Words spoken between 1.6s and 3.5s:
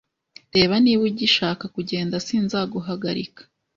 kugenda, sinzaguhagarika.